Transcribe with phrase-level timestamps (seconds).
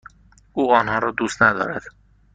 [0.53, 1.81] او آنها را دوست ندارد.